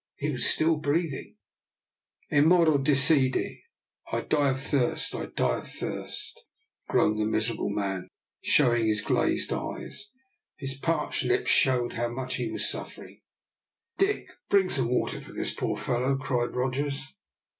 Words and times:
He 0.15 0.31
was 0.31 0.47
still 0.47 0.77
breathing. 0.77 1.35
"Eu 2.31 2.41
moro 2.41 2.79
de 2.79 2.95
sede 2.95 3.59
(I 4.11 4.21
die 4.21 4.49
of 4.49 4.59
thirst, 4.59 5.13
I 5.13 5.27
die 5.27 5.59
of 5.59 5.67
thirst)," 5.69 6.43
groaned 6.89 7.19
the 7.19 7.25
miserable 7.25 7.69
man, 7.69 8.07
showing 8.43 8.87
his 8.87 9.01
glazed 9.01 9.53
eyes. 9.53 10.09
His 10.57 10.75
parched 10.79 11.23
lips 11.25 11.51
showed 11.51 11.93
how 11.93 12.07
much 12.07 12.37
he 12.37 12.51
was 12.51 12.67
suffering. 12.67 13.21
"Dick, 13.99 14.27
bring 14.49 14.71
some 14.71 14.89
water 14.89 15.21
for 15.21 15.33
this 15.33 15.53
poor 15.53 15.77
fellow," 15.77 16.17
cried 16.17 16.55
Rogers. 16.55 17.03